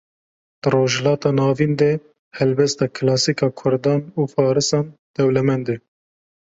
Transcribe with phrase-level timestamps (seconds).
[0.61, 1.89] Di rojhilata navîn de
[2.37, 4.85] helbesta kilasîk a Kurdan û farisan
[5.15, 5.75] dewlemend e